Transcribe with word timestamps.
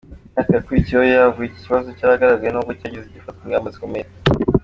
Mu 0.03 0.07
myaka 0.39 0.51
yakurikiyeho 0.57 1.03
nabwo 1.11 1.39
iki 1.47 1.59
kibazo 1.65 1.87
cyaragaragaye 1.97 2.51
nubwo 2.51 2.71
cyagiye 2.79 3.03
gifatirwa 3.13 3.45
ingamba 3.45 3.73
zikomeye. 3.73 4.07